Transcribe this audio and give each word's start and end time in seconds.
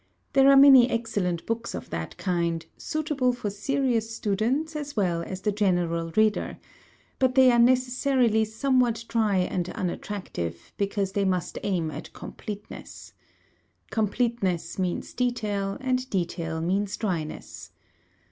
There 0.33 0.49
are 0.49 0.57
many 0.57 0.89
excellent 0.89 1.45
books 1.45 1.75
of 1.75 1.91
that 1.91 2.17
kind, 2.17 2.65
suitable 2.75 3.33
for 3.33 3.51
serious 3.51 4.09
students 4.09 4.75
as 4.75 4.95
well 4.95 5.21
as 5.21 5.41
the 5.41 5.51
general 5.51 6.11
reader; 6.15 6.57
but 7.19 7.35
they 7.35 7.51
are 7.51 7.59
necessarily 7.59 8.43
somewhat 8.45 9.05
dry 9.07 9.37
and 9.37 9.69
unattractive, 9.69 10.73
because 10.75 11.11
they 11.11 11.23
must 11.23 11.59
aim 11.61 11.91
at 11.91 12.11
completeness. 12.13 13.13
Completeness 13.91 14.79
means 14.79 15.13
detail, 15.13 15.77
and 15.79 16.09
detail 16.09 16.61
means 16.61 16.97
dryness. 16.97 17.69